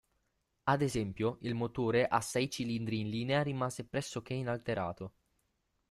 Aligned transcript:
Ad 0.63 0.81
esempio, 0.81 1.37
il 1.41 1.53
motore 1.53 2.07
a 2.07 2.21
sei 2.21 2.49
cilindri 2.49 3.01
in 3.01 3.09
linea 3.09 3.43
rimase 3.43 3.85
pressoché 3.85 4.33
inalterato. 4.33 5.13